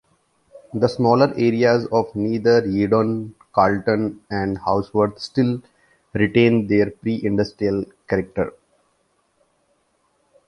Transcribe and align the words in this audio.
The 0.73 0.89
smaller 0.89 1.31
areas 1.37 1.85
of 1.91 2.15
Nether 2.15 2.63
Yeadon, 2.63 3.35
Carlton, 3.53 4.19
and 4.31 4.57
Hawksworth 4.57 5.19
still 5.19 5.61
retain 6.13 6.65
their 6.65 6.89
pre-industrial 6.89 7.85
character. 8.09 8.51